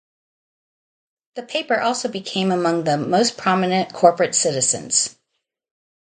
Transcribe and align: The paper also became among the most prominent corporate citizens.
The 1.35 1.43
paper 1.43 1.79
also 1.79 2.09
became 2.09 2.51
among 2.51 2.85
the 2.85 2.97
most 2.97 3.37
prominent 3.37 3.93
corporate 3.93 4.33
citizens. 4.33 5.15